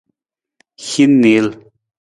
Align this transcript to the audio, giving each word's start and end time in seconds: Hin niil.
Hin 0.87 1.17
niil. 1.21 1.47